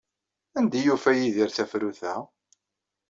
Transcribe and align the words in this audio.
Anda 0.57 0.75
ay 0.77 0.83
yufa 0.85 1.11
Yidir 1.13 1.49
tafrut-a? 1.55 2.15